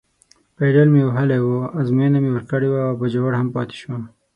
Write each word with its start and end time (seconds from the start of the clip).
پایډل 0.55 0.87
مې 0.93 1.01
وهلی 1.05 1.39
و، 1.41 1.49
ازموینه 1.79 2.19
مې 2.23 2.31
ورکړې 2.33 2.67
وه 2.69 2.81
او 2.89 2.93
باجوړ 3.01 3.31
هم 3.37 3.47
پاتې 3.55 3.75
شو. 3.81 3.91